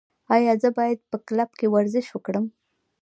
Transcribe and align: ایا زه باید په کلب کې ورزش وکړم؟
ایا 0.35 0.53
زه 0.61 0.69
باید 0.77 0.99
په 1.11 1.17
کلب 1.27 1.49
کې 1.59 1.67
ورزش 1.73 2.05
وکړم؟ 2.11 2.45